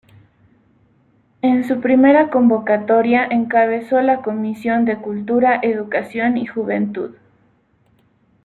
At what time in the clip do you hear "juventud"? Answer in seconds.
6.47-7.11